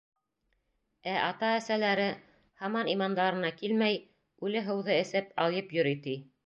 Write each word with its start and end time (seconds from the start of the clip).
Ә 1.11 1.13
ата-әсәләре, 1.25 2.07
һаман 2.63 2.91
имандарына 2.97 3.55
килмәй, 3.61 4.03
үле 4.49 4.69
һыуҙы 4.71 5.01
эсеп 5.07 5.35
алйып 5.47 5.79
йөрөй, 5.81 6.05
ти. 6.09 6.23